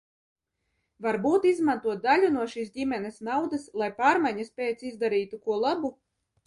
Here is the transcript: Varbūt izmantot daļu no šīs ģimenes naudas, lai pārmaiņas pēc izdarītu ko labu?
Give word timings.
Varbūt 1.05 1.45
izmantot 1.49 2.01
daļu 2.07 2.31
no 2.39 2.47
šīs 2.55 2.73
ģimenes 2.81 3.23
naudas, 3.31 3.71
lai 3.83 3.93
pārmaiņas 4.03 4.55
pēc 4.59 4.87
izdarītu 4.93 5.45
ko 5.47 5.63
labu? 5.67 5.99